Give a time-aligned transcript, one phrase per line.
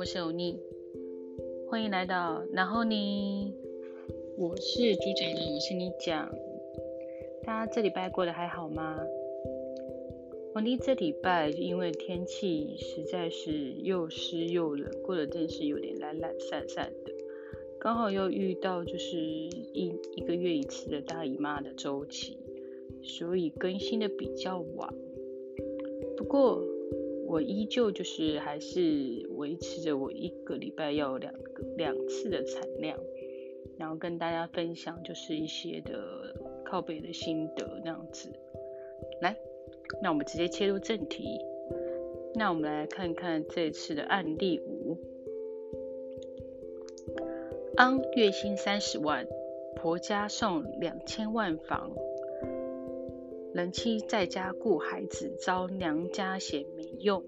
[0.00, 0.58] 我是欧尼，
[1.68, 3.54] 欢迎来到然后呢，
[4.38, 6.34] 我是主讲人，我是你讲。
[7.44, 8.98] 大家这礼拜过得还好吗？
[10.54, 17.12] 欧尼这礼拜因为天气实在是又湿又冷，过得真是有点懒懒散散的，
[17.78, 22.38] 刚好又遇到就是一一个月一次的大姨妈的周期，
[23.02, 24.94] 所以更新的比较晚。
[26.16, 26.69] 不过。
[27.30, 32.98] 我依旧就是还是维持着我一个礼拜要有两个两次的产量，
[33.78, 36.34] 然后跟大家分享就是一些的
[36.64, 38.32] 靠背的心得那样子。
[39.20, 39.36] 来，
[40.02, 41.38] 那我们直接切入正题。
[42.34, 44.98] 那我们来看看这次的案例五：
[47.76, 49.24] 安月薪三十万，
[49.76, 51.92] 婆家送两千万房。
[53.52, 57.24] 人妻在家顾孩子，遭娘家嫌没用。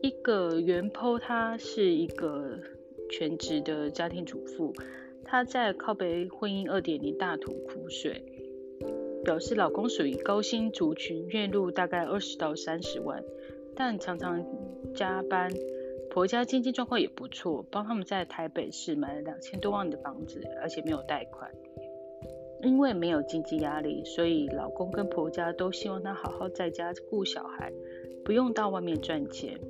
[0.00, 2.58] 一个原剖她是一个
[3.10, 4.72] 全职的家庭主妇，
[5.24, 8.22] 她在靠北婚姻二点零大吐苦水，
[9.24, 13.24] 表示老公属于高薪族群，月入大概二十到三十万，
[13.74, 14.44] 但常常
[14.94, 15.50] 加班。
[16.10, 21.50] 婆家经济状况也不错，帮他们在台北市买了两千多万的房子，而且没有贷款。
[22.64, 27.72] 因为没有经济压力，所以老公跟婆家都希望她好好在家顾小孩，
[28.24, 29.60] 不用到外面赚钱。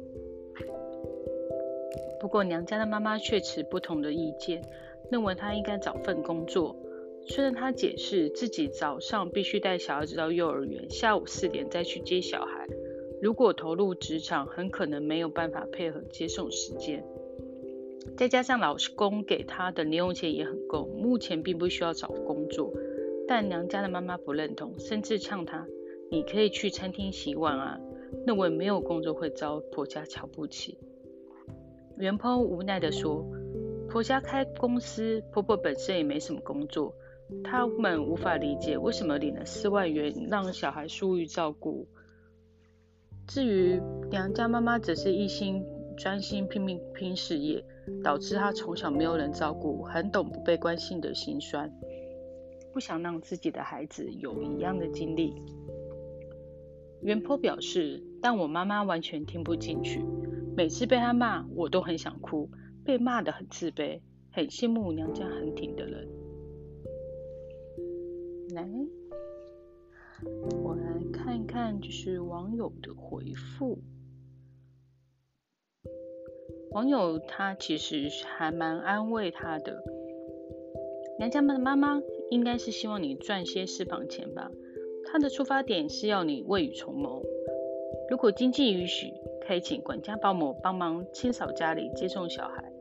[2.21, 4.63] 不过娘家的妈妈却持不同的意见，
[5.11, 6.77] 认为她应该找份工作。
[7.27, 12.67] 虽然她解释自己早上必须带小孩子到幼儿园，下午四点再去接小孩，
[13.21, 17.05] 如果投入职场，很可能没有办法配合接送时间。
[18.17, 22.73] 再加上老公给她的零用钱也很够，目前并不需要找工作。
[23.27, 25.67] 但娘家的妈妈不认同，甚至呛她
[26.11, 27.81] ：“你可以去餐厅洗碗啊！”
[28.27, 30.79] 认为没有工作会遭婆家瞧不起。
[31.97, 33.25] 袁婆无奈地说
[33.89, 36.95] ：“婆家开公司，婆婆本身也没什么工作，
[37.43, 41.87] 他们无法理解为什么领了四万元让小孩疏于照顾。
[43.27, 45.65] 至于娘家妈妈，只是一心
[45.97, 47.65] 专心拼命拼事业，
[48.05, 51.73] 导致她从小没有人照顾，很懂不被关心的心酸。”
[52.75, 55.33] 不想让自己的孩子有一样的经历。
[57.03, 60.05] 袁坡表示，但我妈妈完全听不进去，
[60.57, 62.51] 每次被她骂，我都很想哭，
[62.85, 64.01] 被骂得很自卑，
[64.33, 66.09] 很羡慕娘家很挺的人。
[68.51, 68.69] 来，
[70.61, 73.79] 我来看一看，就是网友的回复。
[76.73, 79.81] 网友他其实还蛮安慰他的，
[81.19, 82.03] 娘家们的妈妈。
[82.31, 84.51] 应该是希望你赚些私房钱吧。
[85.05, 87.23] 她的出发点是要你未雨绸缪。
[88.11, 89.13] 如果经济允许，
[89.47, 92.73] 可以请管家保姆帮忙清扫家里、接送小孩，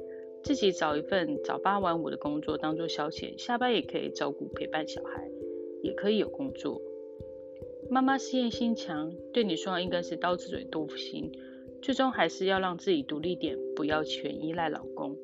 [0.42, 5.30] 自己找一份早八晚五的工作当做消遣，下班也可以照顾陪伴小孩，
[5.84, 6.82] 也可以有工作。
[7.92, 11.32] 妈妈事业心强，对你说应该是刀子嘴豆腐心，
[11.82, 15.16] 最终还是要让自己独立点，不要全依赖老公。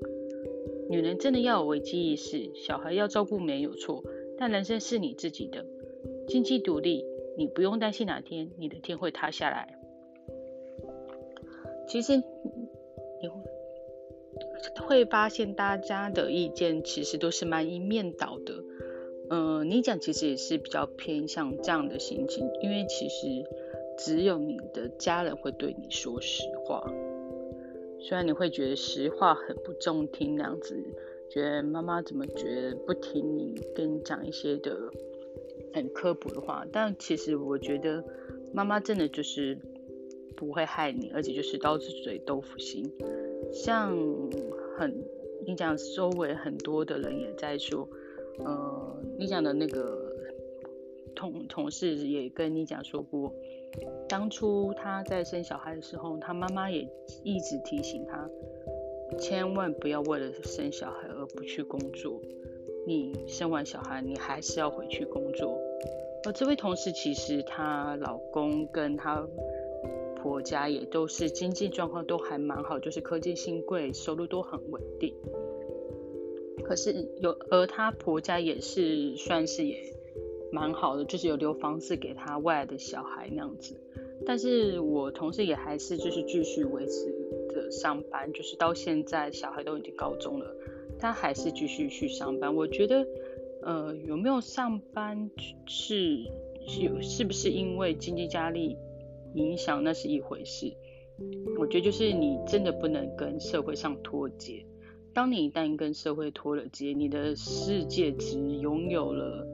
[0.89, 4.03] 女人真的要有危机意识，小孩要照顾没有错，
[4.39, 5.63] 但人生是你自己的，
[6.27, 7.05] 经济独立，
[7.37, 9.75] 你不用担心哪天你的天会塌下来。
[11.87, 12.23] 其实你
[14.81, 18.63] 会发现大家的意见其实都是蛮一面倒的，
[19.29, 23.27] 嗯，你讲其实也是比较偏向这样的心情，因为其实
[23.97, 26.91] 只有你的家人会对你说实话。
[28.09, 30.75] 虽然你会觉得实话很不中听那样子，
[31.29, 34.75] 觉得妈妈怎么觉得不听你，跟你讲一些的
[35.75, 38.03] 很科普的话，但其实我觉得
[38.51, 39.55] 妈妈真的就是
[40.35, 42.91] 不会害你，而且就是刀子嘴豆腐心。
[43.53, 43.95] 像
[44.75, 45.05] 很
[45.45, 47.87] 你讲周围很多的人也在说，
[48.39, 50.15] 呃，你讲的那个
[51.15, 53.31] 同同事也跟你讲说过。
[54.07, 56.87] 当初他在生小孩的时候，他妈妈也
[57.23, 58.29] 一直提醒他，
[59.19, 62.19] 千万不要为了生小孩而不去工作。
[62.87, 65.59] 你生完小孩，你还是要回去工作。
[66.25, 69.27] 而这位同事其实她老公跟她
[70.15, 75.13] 婆家也都是经济状况都还蛮好，就是科技新贵，收入都很稳定。
[76.63, 79.98] 可是有，而她婆家也是算是也。
[80.51, 83.79] 蛮好的，就是有留房子给他未来的小孩那样子。
[84.25, 87.05] 但是我同事也还是就是继续维持
[87.49, 90.55] 的上班，就是到现在小孩都已经高中了，
[90.99, 92.53] 他还是继续去上班。
[92.53, 93.07] 我觉得，
[93.61, 95.31] 呃，有没有上班
[95.65, 96.17] 是
[96.81, 98.75] 有是不是因为经济压力
[99.35, 100.73] 影响，那是一回事。
[101.57, 104.65] 我觉得就是你真的不能跟社会上脱节。
[105.13, 109.45] 当你一旦跟社会脱了节，你的世界只拥有了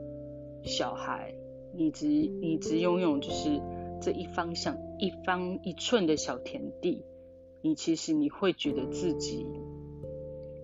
[0.66, 1.34] 小孩，
[1.74, 3.62] 你只你只拥有就是
[4.02, 7.04] 这一方向一方一寸的小田地，
[7.62, 9.46] 你其实你会觉得自己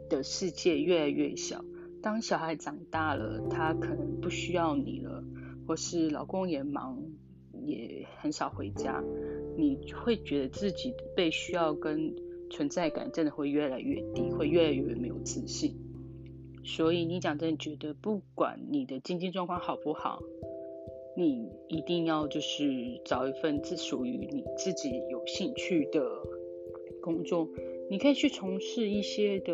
[0.09, 1.63] 的世界越来越小。
[2.01, 5.23] 当小孩长大了，他可能不需要你了，
[5.67, 7.01] 或是老公也忙，
[7.63, 9.03] 也很少回家，
[9.57, 12.15] 你会觉得自己被需要跟。
[12.53, 15.73] 存在感真的会越来越低，会越来越没有自信。
[16.63, 20.21] 所以你讲真的觉得，不管你的经济状况好不好，
[21.15, 26.01] 你一定要就是找一份自属于你自己有兴趣的
[27.01, 27.47] 工作。
[27.89, 29.53] 你可以去从事一些的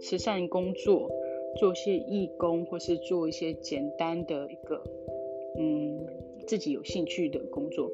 [0.00, 1.10] 慈善工作，
[1.58, 4.84] 做些义工，或是做一些简单的一个
[5.58, 6.06] 嗯
[6.46, 7.90] 自己有兴趣的工作。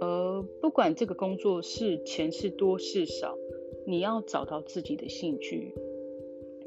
[0.00, 3.36] 呃，不管这个工作是钱是多是少，
[3.86, 5.74] 你要找到自己的兴趣，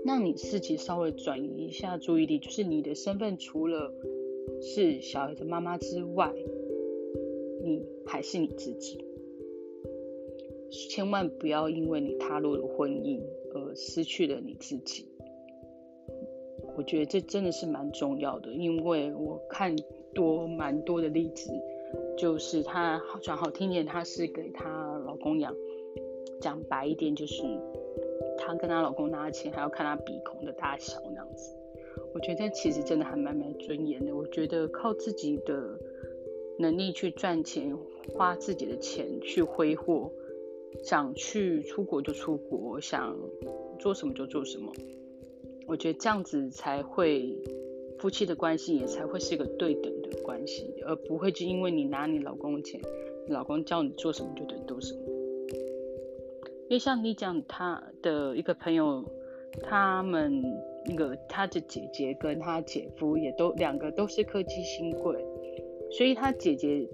[0.05, 3.91] 让你自己稍微转移一下注意力，就是你的身份除了
[4.61, 6.31] 是小孩的妈妈之外，
[7.63, 9.03] 你还是你自己。
[10.89, 13.19] 千万不要因为你踏入了婚姻
[13.53, 15.07] 而失去了你自己。
[16.77, 19.75] 我觉得这真的是蛮重要的，因为我看
[20.13, 21.51] 多蛮多的例子。
[22.17, 25.53] 就是她好讲好听点，她是给她老公养；
[26.41, 27.43] 讲白一点，就是
[28.37, 31.55] 她跟她老公拿钱还要看她鼻孔的大小那样子。
[32.13, 34.15] 我觉得其实真的还蛮没尊严的。
[34.15, 35.79] 我觉得靠自己的
[36.59, 37.77] 能力去赚钱，
[38.13, 40.11] 花自己的钱去挥霍，
[40.83, 43.17] 想去出国就出国，想
[43.79, 44.71] 做什么就做什么。
[45.67, 47.37] 我觉得这样子才会。
[47.97, 52.79] 夫妻的关系也才会是一个对等的关系，而不会就因为你拿你老公的钱，
[53.29, 54.99] 老公叫你做什么就得做什么。
[56.67, 59.03] 因为像你讲他的一个朋友，
[59.63, 60.43] 他们
[60.85, 65.23] 那个他的姐姐跟他姐夫也都两个都是科技新贵，
[65.91, 66.87] 所以他姐姐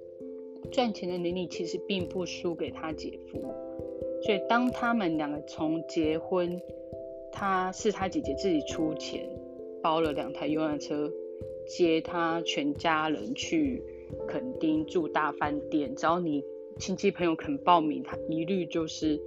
[0.72, 3.40] 赚钱的能力其实并不输给他姐夫。
[4.24, 6.62] 所以当他们两个从结婚，
[7.32, 9.28] 他是他姐姐自己出钱。
[9.84, 11.12] 包了两台游览车
[11.66, 13.82] 接他全家人去
[14.28, 16.44] 垦丁住大饭店，只要你
[16.78, 19.20] 亲戚朋友肯报名，他一律就是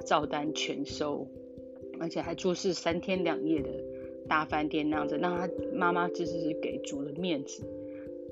[0.00, 1.26] 照单全收，
[2.00, 3.68] 而且还住是三天两夜的
[4.28, 7.62] 大饭店那样子，让他妈妈就是给足了面子，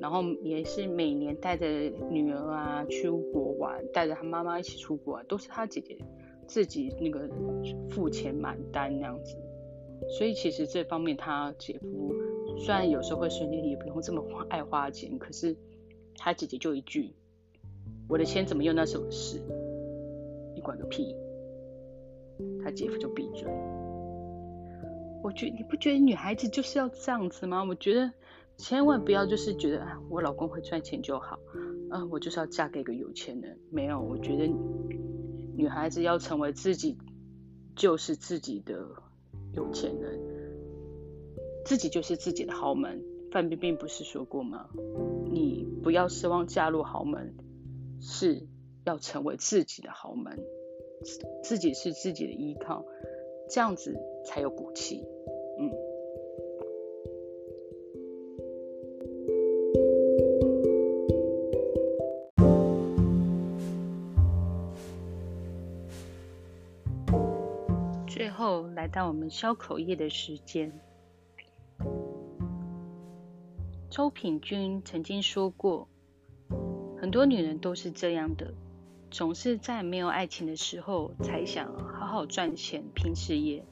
[0.00, 1.67] 然后也是每年带着
[2.11, 5.97] 女儿啊出国玩，带着他妈妈一起出国，都是他姐姐
[6.47, 7.29] 自己那个
[7.91, 9.37] 付钱买单那样子。
[10.17, 12.14] 所以其实这方面，他姐夫
[12.56, 15.56] 虽然有时候会顺利，也不用这么花爱花钱，可是
[16.17, 17.12] 他姐姐就一句
[18.09, 19.41] ：“我的钱怎么用那是我的事，
[20.55, 21.17] 你管个屁！”
[22.62, 23.46] 他姐夫就闭嘴。
[25.23, 27.64] 我觉你不觉得女孩子就是要这样子吗？
[27.64, 28.12] 我觉得
[28.56, 31.38] 千万不要就是觉得，我老公会赚钱就好，
[31.90, 33.58] 嗯，我就是要嫁给一个有钱人。
[33.70, 34.46] 没有，我觉得
[35.56, 36.96] 女孩子要成为自己，
[37.76, 38.87] 就是自己的。
[39.55, 40.20] 有钱人
[41.64, 43.02] 自己就是自己的豪门。
[43.32, 44.69] 范冰冰不是说过吗？
[45.31, 47.35] 你不要奢望嫁入豪门，
[47.99, 48.47] 是
[48.85, 50.38] 要成为自己的豪门，
[51.43, 52.85] 自己是自己的依靠，
[53.49, 55.05] 这样子才有骨气。
[55.59, 55.71] 嗯。
[68.75, 70.73] 来到我们消口业的时间。
[73.90, 75.88] 周品君曾经说过，
[76.97, 78.55] 很多女人都是这样的，
[79.11, 83.65] 总是在没有爱情的时候才想好好赚钱拼事业，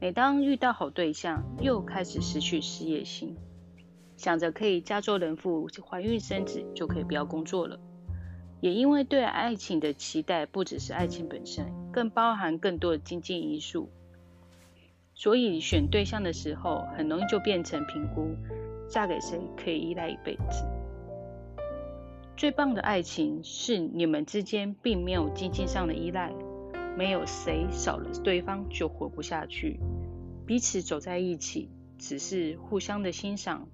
[0.00, 3.36] 每当遇到好对象，又开始失去事业心，
[4.16, 7.80] 想着可以家做人妇，怀孕生子就可以不要工作了。
[8.60, 13.90] 也因为对爱情的期待不只是爱情本身，更包含更多的经济因素。
[15.14, 18.36] 所以选对象的时候，很容易就变成评估
[18.88, 20.66] 嫁给谁可以依赖一辈子。
[22.36, 26.34] 最棒的爱情是你们之间并没有经济上的依赖，
[26.94, 29.80] 没有谁少了对方就活不下去，
[30.46, 33.66] 彼此走在一起，只是互相的欣赏。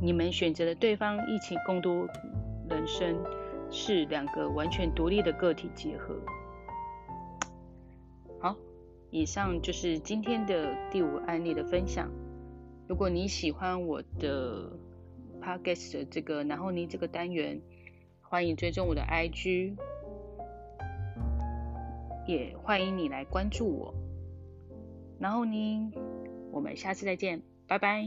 [0.00, 2.06] 你们选择了对方一起共度
[2.70, 3.16] 人生，
[3.68, 6.14] 是两个完全独立的个体结合。
[8.40, 8.56] 好。
[9.10, 12.10] 以上就是今天的第五案例的分享。
[12.88, 14.72] 如果你喜欢我的
[15.42, 17.60] podcast 这个，然后你这个单元，
[18.32, 19.76] 欢迎追踪我的 ig
[22.26, 23.94] 也欢迎你来关注我。
[25.20, 25.92] 然后呢
[26.50, 28.02] 我们下次再见拜拜。